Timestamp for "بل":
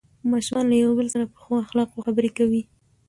0.99-1.07